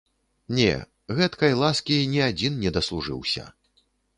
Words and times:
Не, 0.59 0.71
гэткай 1.19 1.53
ласкі 1.65 1.99
ні 2.17 2.25
адзін 2.31 2.59
не 2.65 2.75
даслужыўся. 2.79 3.49